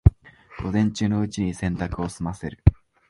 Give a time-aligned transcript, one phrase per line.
[0.63, 2.57] 午前中のうちに洗濯を済ませる